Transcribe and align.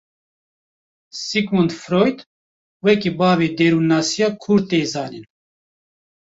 Sigmund 1.23 1.71
Freud 1.81 2.19
wekî 2.85 3.11
bavê 3.19 3.47
derûnnasiya 3.57 4.29
kûr 4.41 4.59
tê 4.69 4.81
zanîn. 4.91 5.25